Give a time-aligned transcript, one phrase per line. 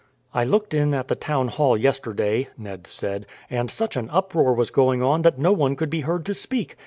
[0.33, 4.71] "I looked in at the town hall yesterday," Ned said, "and such an uproar was
[4.71, 6.75] going on that no one could be heard to speak.